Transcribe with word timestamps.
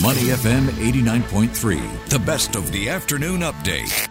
Money 0.00 0.30
FM 0.30 0.68
89.3, 0.68 2.08
the 2.08 2.18
best 2.20 2.56
of 2.56 2.72
the 2.72 2.88
afternoon 2.88 3.42
update. 3.42 4.08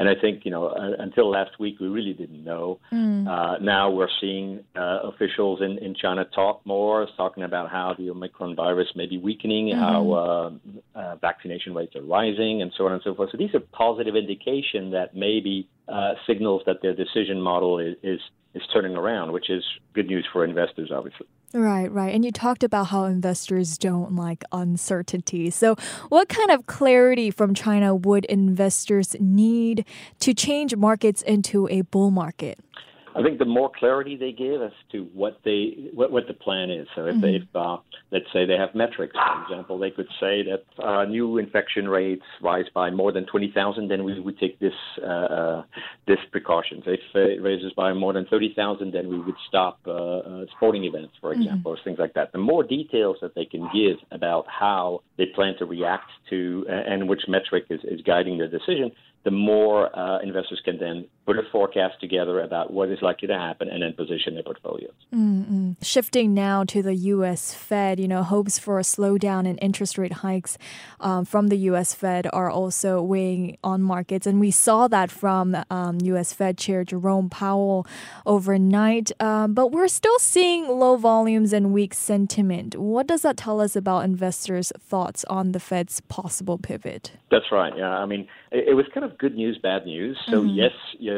And 0.00 0.08
I 0.08 0.14
think 0.18 0.46
you 0.46 0.50
know 0.50 0.68
uh, 0.68 0.92
until 0.98 1.28
last 1.30 1.60
week 1.60 1.78
we 1.78 1.86
really 1.86 2.14
didn't 2.14 2.42
know. 2.42 2.80
Mm. 2.90 3.28
Uh, 3.28 3.58
now 3.58 3.90
we're 3.90 4.08
seeing 4.18 4.64
uh, 4.74 5.00
officials 5.04 5.60
in, 5.60 5.76
in 5.76 5.94
China 5.94 6.24
talk 6.24 6.64
more, 6.64 7.06
talking 7.18 7.42
about 7.42 7.70
how 7.70 7.94
the 7.98 8.08
Omicron 8.08 8.56
virus 8.56 8.88
may 8.96 9.04
be 9.04 9.18
weakening, 9.18 9.76
how 9.76 10.10
uh, 10.12 10.98
uh, 10.98 11.16
vaccination 11.16 11.74
rates 11.74 11.94
are 11.96 12.02
rising, 12.02 12.62
and 12.62 12.72
so 12.78 12.86
on 12.86 12.92
and 12.92 13.02
so 13.04 13.14
forth. 13.14 13.28
So 13.30 13.36
these 13.36 13.54
are 13.54 13.60
positive 13.60 14.16
indication 14.16 14.90
that 14.92 15.14
maybe 15.14 15.68
uh, 15.90 16.14
signals 16.26 16.62
that 16.66 16.82
their 16.82 16.94
decision 16.94 17.40
model 17.40 17.78
is, 17.78 17.96
is 18.02 18.20
is 18.54 18.62
turning 18.72 18.96
around, 18.96 19.32
which 19.32 19.48
is 19.48 19.62
good 19.94 20.06
news 20.06 20.26
for 20.32 20.44
investors, 20.44 20.90
obviously. 20.92 21.26
Right, 21.52 21.90
right. 21.90 22.14
And 22.14 22.24
you 22.24 22.32
talked 22.32 22.64
about 22.64 22.88
how 22.88 23.04
investors 23.04 23.78
don't 23.78 24.14
like 24.14 24.44
uncertainty. 24.52 25.50
So, 25.50 25.76
what 26.08 26.28
kind 26.28 26.50
of 26.50 26.66
clarity 26.66 27.30
from 27.30 27.54
China 27.54 27.94
would 27.94 28.24
investors 28.26 29.16
need 29.20 29.84
to 30.20 30.34
change 30.34 30.74
markets 30.76 31.22
into 31.22 31.68
a 31.68 31.82
bull 31.82 32.10
market? 32.10 32.58
I 33.14 33.22
think 33.22 33.38
the 33.38 33.44
more 33.44 33.70
clarity 33.76 34.16
they 34.16 34.32
give 34.32 34.62
as 34.62 34.72
to 34.92 35.08
what 35.14 35.40
they 35.44 35.90
what, 35.92 36.12
what 36.12 36.26
the 36.28 36.34
plan 36.34 36.70
is. 36.70 36.86
So 36.94 37.06
if 37.06 37.20
they, 37.20 37.34
if, 37.36 37.42
uh, 37.54 37.78
let's 38.12 38.26
say 38.32 38.46
they 38.46 38.56
have 38.56 38.74
metrics, 38.74 39.14
for 39.14 39.42
example, 39.42 39.78
they 39.78 39.90
could 39.90 40.08
say 40.20 40.44
that 40.44 40.64
uh, 40.82 41.04
new 41.04 41.38
infection 41.38 41.88
rates 41.88 42.22
rise 42.40 42.66
by 42.72 42.90
more 42.90 43.12
than 43.12 43.26
twenty 43.26 43.50
thousand, 43.52 43.88
then 43.88 44.04
we 44.04 44.18
would 44.20 44.38
take 44.38 44.58
this 44.60 44.72
uh, 45.02 45.06
uh, 45.06 45.62
this 46.06 46.18
precautions. 46.30 46.84
If 46.86 47.00
it 47.14 47.42
raises 47.42 47.72
by 47.72 47.92
more 47.92 48.12
than 48.12 48.26
thirty 48.26 48.52
thousand, 48.54 48.92
then 48.92 49.08
we 49.08 49.18
would 49.18 49.34
stop 49.48 49.80
uh, 49.86 49.92
uh, 49.92 50.44
sporting 50.56 50.84
events, 50.84 51.14
for 51.20 51.32
example, 51.32 51.72
or 51.72 51.78
things 51.82 51.98
like 51.98 52.14
that. 52.14 52.32
The 52.32 52.38
more 52.38 52.62
details 52.62 53.16
that 53.22 53.34
they 53.34 53.44
can 53.44 53.68
give 53.74 53.96
about 54.12 54.46
how 54.48 55.02
they 55.18 55.26
plan 55.26 55.54
to 55.58 55.64
react 55.64 56.10
to 56.30 56.64
uh, 56.68 56.72
and 56.72 57.08
which 57.08 57.22
metric 57.28 57.64
is, 57.70 57.80
is 57.84 58.00
guiding 58.02 58.38
their 58.38 58.48
decision, 58.48 58.92
the 59.24 59.30
more 59.30 59.94
uh, 59.96 60.20
investors 60.20 60.60
can 60.64 60.78
then 60.78 61.06
put 61.30 61.38
a 61.38 61.48
forecast 61.52 62.00
together 62.00 62.40
about 62.40 62.72
what 62.72 62.88
is 62.88 62.98
likely 63.02 63.28
to 63.28 63.38
happen 63.38 63.68
and 63.68 63.84
then 63.84 63.92
position 63.92 64.34
their 64.34 64.42
portfolios. 64.42 64.90
Mm-mm. 65.14 65.76
Shifting 65.80 66.34
now 66.34 66.64
to 66.64 66.82
the 66.82 66.94
U.S. 66.94 67.54
Fed, 67.54 68.00
you 68.00 68.08
know, 68.08 68.24
hopes 68.24 68.58
for 68.58 68.80
a 68.80 68.82
slowdown 68.82 69.46
in 69.46 69.56
interest 69.58 69.96
rate 69.96 70.12
hikes 70.12 70.58
um, 70.98 71.24
from 71.24 71.46
the 71.46 71.56
U.S. 71.70 71.94
Fed 71.94 72.26
are 72.32 72.50
also 72.50 73.00
weighing 73.00 73.58
on 73.62 73.80
markets, 73.80 74.26
and 74.26 74.40
we 74.40 74.50
saw 74.50 74.88
that 74.88 75.12
from 75.12 75.56
um, 75.70 75.98
U.S. 76.02 76.32
Fed 76.32 76.58
Chair 76.58 76.82
Jerome 76.82 77.30
Powell 77.30 77.86
overnight. 78.26 79.12
Um, 79.20 79.54
but 79.54 79.70
we're 79.70 79.86
still 79.86 80.18
seeing 80.18 80.66
low 80.66 80.96
volumes 80.96 81.52
and 81.52 81.72
weak 81.72 81.94
sentiment. 81.94 82.74
What 82.74 83.06
does 83.06 83.22
that 83.22 83.36
tell 83.36 83.60
us 83.60 83.76
about 83.76 84.04
investors' 84.04 84.72
thoughts 84.80 85.24
on 85.26 85.52
the 85.52 85.60
Fed's 85.60 86.00
possible 86.00 86.58
pivot? 86.58 87.12
That's 87.30 87.52
right. 87.52 87.72
Yeah, 87.76 87.90
I 87.90 88.06
mean, 88.06 88.26
it, 88.50 88.70
it 88.70 88.74
was 88.74 88.86
kind 88.92 89.06
of 89.06 89.16
good 89.16 89.36
news, 89.36 89.58
bad 89.62 89.86
news. 89.86 90.18
So 90.28 90.42
yes, 90.42 90.72
yeah, 90.98 91.12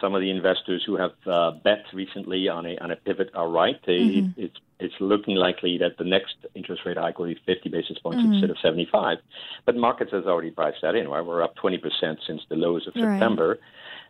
some 0.00 0.14
of 0.14 0.20
the 0.20 0.30
investors 0.30 0.82
who 0.86 0.96
have 0.96 1.12
uh, 1.26 1.52
bet 1.62 1.84
recently 1.92 2.48
on 2.48 2.66
a 2.66 2.76
on 2.78 2.90
a 2.90 2.96
pivot 2.96 3.30
are 3.34 3.48
right. 3.48 3.76
They, 3.86 3.92
it, 3.92 4.24
it's 4.36 4.56
it's 4.80 4.94
looking 5.00 5.36
likely 5.36 5.78
that 5.78 5.96
the 5.98 6.04
next 6.04 6.34
interest 6.54 6.82
rate 6.84 6.98
hike 6.98 7.18
will 7.18 7.26
be 7.26 7.38
50 7.46 7.68
basis 7.70 7.98
points 7.98 8.22
instead 8.24 8.50
of 8.50 8.56
75. 8.60 9.18
But 9.64 9.76
markets 9.76 10.10
has 10.12 10.24
already 10.24 10.50
priced 10.50 10.78
that 10.82 10.94
in. 10.94 11.08
Right, 11.08 11.24
we're 11.24 11.42
up 11.42 11.54
20 11.56 11.78
percent 11.78 12.18
since 12.26 12.42
the 12.48 12.56
lows 12.56 12.86
of 12.86 12.94
Right. 12.94 13.18
September. 13.18 13.58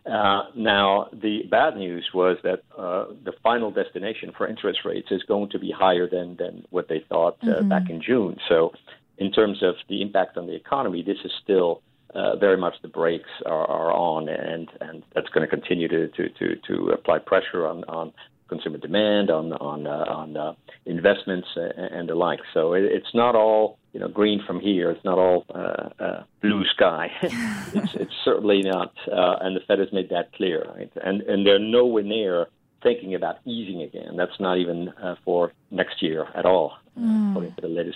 Uh, 0.05 0.43
now, 0.55 1.07
the 1.13 1.43
bad 1.49 1.75
news 1.77 2.07
was 2.13 2.37
that 2.43 2.61
uh, 2.77 3.05
the 3.23 3.33
final 3.41 3.71
destination 3.71 4.31
for 4.37 4.47
interest 4.47 4.79
rates 4.85 5.07
is 5.09 5.23
going 5.23 5.49
to 5.49 5.57
be 5.57 5.71
higher 5.71 6.07
than, 6.07 6.35
than 6.37 6.63
what 6.69 6.87
they 6.87 7.03
thought 7.09 7.37
uh, 7.41 7.63
back 7.63 7.89
in 7.89 7.99
June. 8.01 8.37
So, 8.47 8.71
in 9.17 9.31
terms 9.31 9.63
of 9.63 9.75
the 9.89 10.03
impact 10.03 10.37
on 10.37 10.45
the 10.45 10.53
economy, 10.55 11.01
this 11.01 11.17
is 11.25 11.31
still 11.43 11.81
uh, 12.15 12.35
very 12.37 12.57
much 12.57 12.75
the 12.81 12.87
brakes 12.87 13.29
are, 13.45 13.65
are 13.67 13.91
on, 13.91 14.29
and, 14.29 14.69
and 14.81 15.03
that's 15.13 15.29
going 15.29 15.47
to 15.47 15.53
continue 15.53 15.87
to, 15.87 16.07
to, 16.09 16.29
to, 16.29 16.55
to 16.67 16.89
apply 16.89 17.19
pressure 17.19 17.67
on, 17.67 17.83
on 17.85 18.13
consumer 18.47 18.77
demand, 18.77 19.29
on 19.29 19.53
on 19.53 19.87
uh, 19.87 20.05
on 20.07 20.37
uh, 20.37 20.53
investments 20.85 21.47
uh, 21.57 21.69
and 21.77 22.09
the 22.09 22.15
like. 22.15 22.39
So 22.53 22.73
it, 22.73 22.83
it's 22.83 23.13
not 23.13 23.35
all 23.35 23.77
you 23.93 23.99
know 23.99 24.07
green 24.07 24.41
from 24.45 24.59
here. 24.59 24.91
It's 24.91 25.03
not 25.03 25.17
all 25.17 25.45
uh, 25.53 26.03
uh, 26.03 26.23
blue 26.41 26.63
sky. 26.75 27.11
it's, 27.21 27.95
it's 27.95 28.13
certainly 28.23 28.61
not, 28.61 28.93
uh, 29.11 29.37
and 29.41 29.55
the 29.55 29.61
Fed 29.67 29.79
has 29.79 29.91
made 29.91 30.09
that 30.09 30.33
clear. 30.33 30.65
Right? 30.75 30.91
And 31.03 31.21
and 31.21 31.45
they're 31.45 31.59
nowhere 31.59 32.03
near 32.03 32.47
thinking 32.83 33.15
about 33.15 33.37
easing 33.45 33.81
again. 33.81 34.15
That's 34.15 34.39
not 34.39 34.57
even 34.59 34.89
uh, 34.89 35.15
for 35.25 35.53
next 35.71 36.03
year 36.03 36.27
at 36.35 36.45
all, 36.45 36.73
according 36.95 37.24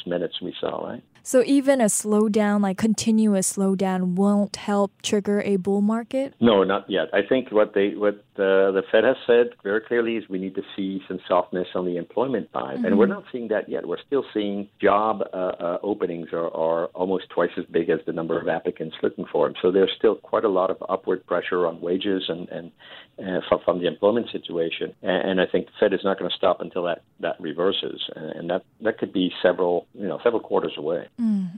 to 0.04 0.10
the 0.10 0.16
latest 0.16 0.42
minutes 0.42 0.42
we 0.42 0.54
saw. 0.60 0.88
Right. 0.88 1.04
So 1.24 1.44
even 1.46 1.82
a 1.82 1.86
slowdown, 1.86 2.62
like 2.62 2.78
continuous 2.78 3.56
slowdown, 3.56 4.16
won't 4.16 4.56
help 4.56 4.92
trigger 5.04 5.42
a 5.42 5.58
bull 5.58 5.82
market. 5.82 6.34
No, 6.40 6.64
not 6.64 6.90
yet. 6.90 7.10
I 7.14 7.22
think 7.28 7.52
what 7.52 7.74
they 7.74 7.90
what 7.90 8.16
uh, 8.36 8.72
the 8.72 8.84
Fed 8.92 9.04
has 9.04 9.18
said 9.28 9.50
very 9.62 9.82
clearly 9.82 10.16
is 10.16 10.30
we 10.30 10.40
need 10.40 10.56
to 10.56 10.64
see 10.76 11.02
some 11.08 11.20
softness 11.28 11.68
on 11.76 11.86
the 11.86 11.98
employment 11.98 12.50
side, 12.54 12.80
and 12.80 12.98
we're 12.98 13.06
not 13.06 13.26
seeing 13.32 13.50
that 13.50 13.68
yet. 13.70 13.86
We're 13.86 14.02
still 14.08 14.24
seeing 14.34 14.70
job 14.82 15.22
uh, 15.34 15.36
uh, 15.36 15.78
openings 15.84 16.30
are, 16.32 16.48
are 16.48 16.86
almost 16.88 17.26
twice 17.30 17.52
as 17.58 17.66
big 17.66 17.90
as 17.90 18.00
the 18.08 18.14
number 18.14 18.40
of 18.40 18.48
applicants 18.48 18.96
looking 19.04 19.26
for 19.32 19.48
them. 19.48 19.56
So 19.62 19.72
there's 19.72 19.92
still 19.98 20.16
quite 20.16 20.46
a 20.46 20.50
lot 20.50 20.72
of 20.72 20.78
upward 20.88 21.26
pressure 21.28 21.68
on 21.68 21.82
wages 21.82 22.24
and 22.30 22.48
and 22.50 22.72
uh, 23.20 23.42
from, 23.50 23.60
from 23.66 23.80
the 23.80 23.88
employment 23.88 24.28
situation, 24.32 24.96
and, 25.04 25.32
and 25.32 25.42
I 25.42 25.46
think 25.46 25.66
the 25.68 25.74
Fed 25.80 25.94
is 25.94 26.00
not 26.04 26.18
going 26.18 26.32
to 26.32 26.38
stop 26.38 26.62
until 26.62 26.84
that 26.86 27.04
that 27.20 27.36
reverses, 27.40 28.02
and, 28.16 28.32
and 28.32 28.50
that 28.50 28.64
that 28.82 28.98
could 28.98 29.12
be 29.12 29.32
several 29.44 29.86
you 29.94 30.08
know 30.08 30.20
several 30.24 30.42
quarters 30.42 30.74
away. 30.78 31.08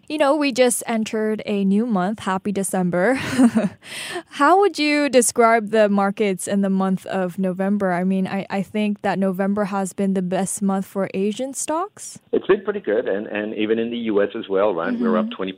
You 0.07 0.17
know, 0.17 0.35
we 0.35 0.51
just 0.51 0.83
entered 0.87 1.41
a 1.45 1.63
new 1.63 1.85
month. 1.85 2.19
Happy 2.19 2.51
December. 2.51 3.13
How 4.27 4.59
would 4.59 4.77
you 4.79 5.09
describe 5.09 5.69
the 5.69 5.89
markets 5.89 6.47
in 6.47 6.61
the 6.61 6.69
month 6.69 7.05
of 7.05 7.37
November? 7.39 7.91
I 7.91 8.03
mean, 8.03 8.27
I, 8.27 8.45
I 8.49 8.61
think 8.61 9.01
that 9.01 9.19
November 9.19 9.65
has 9.65 9.93
been 9.93 10.13
the 10.13 10.21
best 10.21 10.61
month 10.61 10.85
for 10.85 11.09
Asian 11.13 11.53
stocks. 11.53 12.19
It's 12.31 12.47
been 12.47 12.63
pretty 12.63 12.79
good, 12.79 13.07
and, 13.07 13.27
and 13.27 13.53
even 13.55 13.79
in 13.79 13.91
the 13.91 13.97
U.S. 14.11 14.29
as 14.37 14.49
well, 14.49 14.73
right? 14.73 14.97
We're 14.99 15.17
up 15.17 15.27
20% 15.27 15.53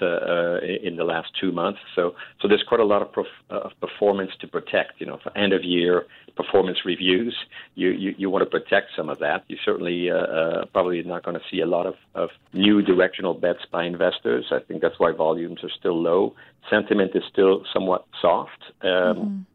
uh, 0.00 0.04
uh, 0.04 0.58
in 0.82 0.96
the 0.96 1.04
last 1.04 1.28
two 1.40 1.52
months. 1.52 1.80
So, 1.94 2.14
so 2.40 2.48
there's 2.48 2.64
quite 2.66 2.80
a 2.80 2.84
lot 2.84 3.02
of, 3.02 3.12
prof- 3.12 3.26
uh, 3.50 3.60
of 3.60 3.72
performance 3.80 4.32
to 4.40 4.46
protect. 4.46 5.00
You 5.00 5.06
know, 5.06 5.18
for 5.22 5.36
end 5.36 5.52
of 5.52 5.64
year 5.64 6.06
performance 6.36 6.78
reviews, 6.84 7.34
you, 7.74 7.90
you, 7.90 8.14
you 8.18 8.30
want 8.30 8.44
to 8.44 8.50
protect 8.50 8.90
some 8.96 9.08
of 9.08 9.18
that. 9.20 9.44
You 9.48 9.56
certainly 9.64 10.10
uh, 10.10 10.14
uh, 10.14 10.64
probably 10.66 11.02
not 11.02 11.24
going 11.24 11.36
to 11.36 11.42
see 11.50 11.60
a 11.60 11.66
lot 11.66 11.86
of, 11.86 11.94
of 12.14 12.30
new 12.52 12.82
directional 12.82 13.34
bets 13.34 13.60
by 13.72 13.84
investors. 13.84 14.46
I 14.52 14.60
think 14.60 14.82
that's 14.82 14.98
why 14.98 15.12
volumes 15.12 15.60
are 15.64 15.70
still 15.78 16.00
low. 16.00 16.34
Sentiment 16.70 17.12
is 17.14 17.22
still 17.30 17.62
somewhat 17.72 18.06
soft. 18.20 18.62
Um, 18.82 18.88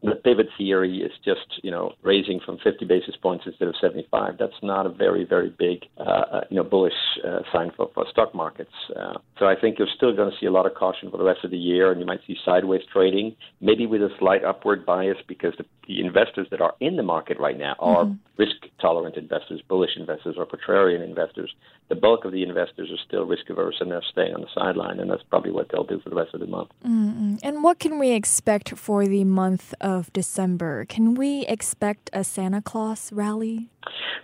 mm-hmm. 0.02 0.08
The 0.08 0.16
pivot 0.16 0.48
theory 0.56 0.98
is 0.98 1.12
just, 1.24 1.60
you 1.62 1.70
know, 1.70 1.92
raising 2.02 2.40
from 2.44 2.58
50 2.58 2.84
basis 2.84 3.14
points 3.16 3.44
instead 3.46 3.68
of 3.68 3.74
75. 3.80 4.36
That's 4.38 4.52
not 4.62 4.86
a 4.86 4.88
very, 4.88 5.24
very 5.24 5.50
big, 5.50 5.84
uh, 5.98 6.42
you 6.50 6.56
know, 6.56 6.64
bullish 6.64 6.92
uh, 7.26 7.40
sign 7.52 7.70
for, 7.76 7.90
for 7.94 8.06
stock 8.10 8.34
markets. 8.34 8.72
Uh, 8.94 9.18
so 9.38 9.46
I 9.46 9.54
think 9.60 9.78
you're 9.78 9.88
still 9.94 10.14
going 10.14 10.30
to 10.30 10.36
see 10.40 10.46
a 10.46 10.50
lot 10.50 10.66
of 10.66 10.74
caution 10.74 11.10
for 11.10 11.16
the 11.16 11.24
rest 11.24 11.44
of 11.44 11.50
the 11.50 11.58
year, 11.58 11.90
and 11.90 12.00
you 12.00 12.06
might 12.06 12.20
see 12.26 12.36
sideways 12.44 12.82
trading, 12.92 13.36
maybe 13.60 13.86
with 13.86 14.02
a 14.02 14.10
slight 14.18 14.44
upward 14.44 14.86
bias 14.86 15.18
because 15.28 15.54
the, 15.58 15.64
the 15.86 16.00
investors 16.00 16.46
that 16.50 16.60
are 16.60 16.74
in 16.80 16.96
the 16.96 17.02
market 17.02 17.38
right 17.38 17.58
now 17.58 17.76
are 17.78 18.04
mm-hmm. 18.04 18.14
Risk 18.38 18.56
tolerant 18.80 19.16
investors, 19.16 19.60
bullish 19.68 19.96
investors, 19.96 20.36
or 20.38 20.46
contrarian 20.46 21.04
investors. 21.04 21.54
The 21.88 21.94
bulk 21.94 22.24
of 22.24 22.32
the 22.32 22.42
investors 22.42 22.90
are 22.90 23.02
still 23.06 23.24
risk 23.24 23.50
averse 23.50 23.76
and 23.80 23.90
they're 23.90 24.02
staying 24.10 24.34
on 24.34 24.40
the 24.40 24.46
sideline, 24.54 25.00
and 25.00 25.10
that's 25.10 25.22
probably 25.24 25.50
what 25.50 25.68
they'll 25.70 25.84
do 25.84 26.00
for 26.00 26.10
the 26.10 26.16
rest 26.16 26.34
of 26.34 26.40
the 26.40 26.46
month. 26.46 26.70
Mm-hmm. 26.84 27.36
And 27.42 27.62
what 27.62 27.78
can 27.78 27.98
we 27.98 28.12
expect 28.12 28.70
for 28.78 29.06
the 29.06 29.24
month 29.24 29.74
of 29.80 30.12
December? 30.12 30.84
Can 30.86 31.14
we 31.14 31.46
expect 31.46 32.10
a 32.12 32.24
Santa 32.24 32.62
Claus 32.62 33.12
rally? 33.12 33.68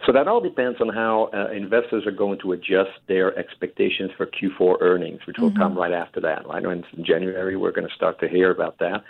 So 0.06 0.12
that 0.12 0.28
all 0.28 0.40
depends 0.40 0.80
on 0.80 0.88
how 0.88 1.30
uh, 1.34 1.50
investors 1.52 2.06
are 2.06 2.12
going 2.12 2.38
to 2.40 2.52
adjust 2.52 2.96
their 3.08 3.36
expectations 3.36 4.10
for 4.16 4.26
Q4 4.26 4.80
earnings, 4.80 5.20
which 5.26 5.36
will 5.38 5.50
mm-hmm. 5.50 5.58
come 5.58 5.76
right 5.76 5.92
after 5.92 6.20
that. 6.20 6.46
Right 6.46 6.64
in 6.64 6.84
January, 7.04 7.56
we're 7.56 7.72
going 7.72 7.88
to 7.88 7.94
start 7.94 8.20
to 8.20 8.28
hear 8.28 8.50
about 8.50 8.78
that. 8.78 9.02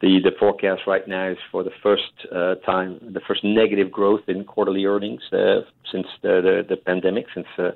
The 0.00 0.20
the 0.22 0.32
forecast 0.38 0.82
right 0.86 1.06
now 1.08 1.30
is 1.30 1.38
for 1.50 1.64
the 1.64 1.72
first 1.82 2.12
uh, 2.30 2.56
time, 2.66 3.00
the 3.00 3.20
first 3.26 3.42
negative 3.42 3.90
growth 3.90 4.28
in 4.28 4.43
quarterly 4.44 4.84
earnings 4.84 5.22
uh, 5.32 5.60
since 5.90 6.06
the, 6.22 6.40
the, 6.40 6.66
the 6.68 6.76
pandemic, 6.76 7.26
since 7.34 7.46
uh, 7.58 7.70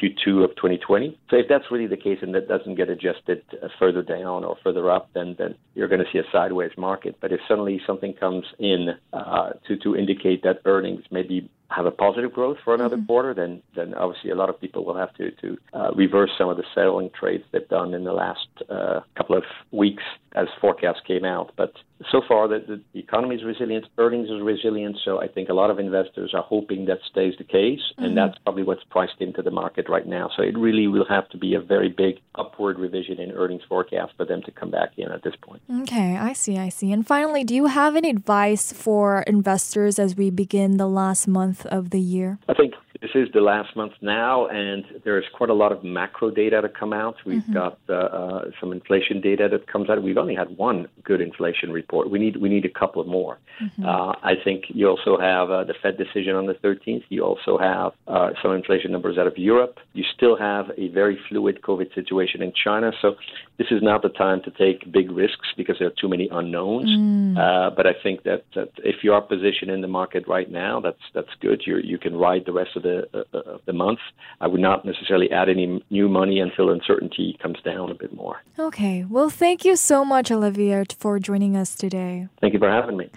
Q2 0.00 0.44
of 0.44 0.50
2020. 0.56 1.18
So 1.30 1.36
if 1.36 1.46
that's 1.48 1.64
really 1.70 1.86
the 1.86 1.96
case 1.96 2.18
and 2.22 2.34
that 2.34 2.48
doesn't 2.48 2.76
get 2.76 2.88
adjusted 2.88 3.42
uh, 3.62 3.68
further 3.78 4.02
down 4.02 4.44
or 4.44 4.56
further 4.62 4.90
up, 4.90 5.10
then 5.14 5.34
then 5.38 5.54
you're 5.74 5.88
going 5.88 6.00
to 6.00 6.10
see 6.12 6.18
a 6.18 6.30
sideways 6.32 6.70
market. 6.76 7.16
But 7.20 7.32
if 7.32 7.40
suddenly 7.48 7.80
something 7.86 8.14
comes 8.14 8.44
in 8.58 8.90
uh, 9.12 9.50
to 9.66 9.76
to 9.78 9.96
indicate 9.96 10.42
that 10.44 10.60
earnings 10.64 11.02
maybe 11.10 11.50
have 11.68 11.86
a 11.86 11.90
positive 11.90 12.32
growth 12.32 12.58
for 12.64 12.74
another 12.74 12.96
mm-hmm. 12.96 13.06
quarter, 13.06 13.34
then 13.34 13.62
then 13.74 13.94
obviously 13.94 14.30
a 14.30 14.34
lot 14.34 14.48
of 14.48 14.60
people 14.60 14.84
will 14.84 14.96
have 14.96 15.12
to 15.14 15.30
to 15.32 15.58
uh, 15.74 15.90
reverse 15.94 16.30
some 16.38 16.48
of 16.48 16.56
the 16.56 16.64
selling 16.74 17.10
trades 17.18 17.44
they've 17.52 17.68
done 17.68 17.92
in 17.92 18.04
the 18.04 18.12
last 18.12 18.48
uh, 18.68 19.00
couple 19.16 19.36
of 19.36 19.44
weeks 19.72 20.04
as 20.34 20.46
forecasts 20.60 21.00
came 21.06 21.24
out. 21.24 21.52
But 21.56 21.72
so 22.10 22.22
far, 22.26 22.48
the, 22.48 22.80
the 22.92 23.00
economy 23.00 23.36
is 23.36 23.44
resilient, 23.44 23.86
earnings 23.98 24.28
is 24.30 24.40
resilient. 24.42 24.96
So 25.04 25.20
I 25.20 25.28
think 25.28 25.48
a 25.48 25.54
lot 25.54 25.70
of 25.70 25.78
investors 25.78 26.32
are 26.34 26.42
hoping 26.42 26.86
that 26.86 26.98
stays 27.10 27.34
the 27.38 27.44
case, 27.44 27.80
mm-hmm. 27.92 28.04
and 28.04 28.16
that's 28.16 28.38
probably 28.38 28.62
what's 28.62 28.84
priced 28.84 29.20
into 29.20 29.42
the 29.42 29.50
market 29.50 29.88
right 29.88 30.06
now. 30.06 30.30
So 30.36 30.42
it 30.42 30.56
really 30.56 30.86
will 30.86 31.06
have 31.08 31.28
to 31.30 31.38
be 31.38 31.54
a 31.54 31.60
very 31.60 31.88
big 31.88 32.20
upward 32.36 32.78
revision 32.78 33.18
in 33.18 33.32
earnings 33.32 33.62
forecast 33.68 34.12
for 34.16 34.24
them 34.24 34.42
to 34.42 34.50
come 34.50 34.70
back 34.70 34.90
in 34.96 35.10
at 35.10 35.22
this 35.22 35.34
point. 35.42 35.62
Okay, 35.82 36.16
I 36.16 36.32
see, 36.32 36.58
I 36.58 36.68
see. 36.68 36.92
And 36.92 37.06
finally, 37.06 37.44
do 37.44 37.54
you 37.54 37.66
have 37.66 37.96
any 37.96 38.10
advice 38.10 38.72
for 38.72 39.22
investors 39.22 39.98
as 39.98 40.16
we 40.16 40.30
begin 40.30 40.76
the 40.76 40.88
last 40.88 41.26
month 41.26 41.66
of 41.66 41.90
the 41.90 42.00
year? 42.00 42.38
I 42.48 42.54
think 42.54 42.74
this 43.12 43.28
is 43.28 43.32
the 43.32 43.40
last 43.40 43.74
month 43.76 43.92
now, 44.00 44.46
and 44.46 44.84
there's 45.04 45.24
quite 45.34 45.50
a 45.50 45.54
lot 45.54 45.72
of 45.72 45.82
macro 45.84 46.30
data 46.30 46.60
to 46.60 46.68
come 46.68 46.92
out. 46.92 47.16
We've 47.24 47.42
mm-hmm. 47.42 47.52
got 47.52 47.78
uh, 47.88 47.94
uh, 47.94 48.44
some 48.60 48.72
inflation 48.72 49.20
data 49.20 49.48
that 49.50 49.66
comes 49.66 49.90
out. 49.90 50.02
We've 50.02 50.18
only 50.18 50.34
had 50.34 50.56
one 50.56 50.88
good 51.04 51.20
inflation 51.20 51.72
report. 51.72 52.10
We 52.10 52.18
need 52.18 52.36
we 52.36 52.48
need 52.48 52.64
a 52.64 52.70
couple 52.70 53.00
of 53.00 53.08
more. 53.08 53.38
Mm-hmm. 53.62 53.84
Uh, 53.84 54.12
I 54.22 54.34
think 54.42 54.64
you 54.68 54.88
also 54.88 55.18
have 55.18 55.50
uh, 55.50 55.64
the 55.64 55.74
Fed 55.82 55.96
decision 55.98 56.34
on 56.34 56.46
the 56.46 56.54
13th. 56.54 57.04
You 57.08 57.24
also 57.24 57.58
have 57.58 57.92
uh, 58.06 58.30
some 58.42 58.52
inflation 58.52 58.92
numbers 58.92 59.18
out 59.18 59.26
of 59.26 59.36
Europe. 59.36 59.78
You 59.92 60.04
still 60.16 60.36
have 60.36 60.70
a 60.76 60.88
very 60.88 61.18
fluid 61.28 61.60
COVID 61.62 61.94
situation 61.94 62.42
in 62.42 62.52
China. 62.52 62.92
So 63.02 63.16
this 63.58 63.68
is 63.70 63.82
not 63.82 64.02
the 64.02 64.08
time 64.08 64.40
to 64.44 64.50
take 64.50 64.90
big 64.90 65.10
risks 65.10 65.48
because 65.56 65.76
there 65.78 65.88
are 65.88 65.98
too 66.00 66.08
many 66.08 66.28
unknowns. 66.30 66.88
Mm. 66.88 67.36
Uh, 67.36 67.70
but 67.74 67.86
I 67.86 67.92
think 68.02 68.22
that, 68.22 68.44
that 68.54 68.70
if 68.78 69.02
you 69.02 69.12
are 69.12 69.20
positioned 69.20 69.70
in 69.70 69.80
the 69.80 69.88
market 69.88 70.26
right 70.26 70.50
now, 70.50 70.80
that's 70.80 71.02
that's 71.14 71.28
good. 71.40 71.62
You 71.66 71.78
you 71.78 71.98
can 71.98 72.16
ride 72.16 72.44
the 72.46 72.52
rest 72.52 72.76
of 72.76 72.82
the 72.82 72.99
the 73.12 73.24
uh, 73.34 73.54
of 73.54 73.60
the 73.66 73.72
month. 73.72 73.98
I 74.40 74.46
would 74.46 74.60
not 74.60 74.84
necessarily 74.84 75.30
add 75.30 75.48
any 75.48 75.82
new 75.90 76.08
money 76.08 76.40
until 76.40 76.70
uncertainty 76.70 77.36
comes 77.42 77.58
down 77.64 77.90
a 77.90 77.94
bit 77.94 78.14
more. 78.14 78.40
Okay. 78.58 79.04
Well, 79.08 79.30
thank 79.30 79.64
you 79.64 79.76
so 79.76 80.04
much, 80.04 80.30
Olivier, 80.30 80.84
for 80.98 81.18
joining 81.18 81.56
us 81.56 81.74
today. 81.74 82.28
Thank 82.40 82.54
you 82.54 82.58
for 82.58 82.70
having 82.70 82.96
me. 82.96 83.10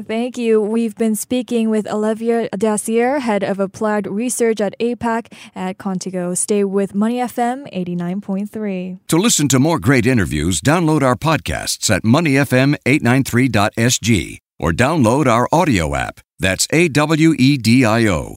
Thank 0.00 0.38
you. 0.38 0.60
We've 0.60 0.96
been 0.96 1.14
speaking 1.14 1.70
with 1.70 1.86
Olivier 1.88 2.48
d'Assier, 2.56 3.20
head 3.20 3.42
of 3.42 3.58
applied 3.60 4.06
research 4.06 4.60
at 4.60 4.78
APAC 4.78 5.32
at 5.54 5.78
Qontigo. 5.78 6.36
Stay 6.36 6.64
with 6.64 6.94
Money 6.94 7.16
FM 7.16 7.70
89.3. 7.72 8.98
To 9.08 9.16
listen 9.16 9.48
to 9.48 9.58
more 9.58 9.78
great 9.78 10.06
interviews, 10.06 10.60
download 10.60 11.02
our 11.02 11.16
podcasts 11.16 11.88
at 11.90 12.02
moneyfm893.sg 12.02 14.38
or 14.58 14.72
download 14.72 15.26
our 15.26 15.48
audio 15.50 15.94
app. 15.94 16.20
That's 16.38 16.68
A 16.70 16.88
W 16.88 17.34
E 17.38 17.56
D 17.56 17.84
I 17.84 18.06
O. 18.06 18.36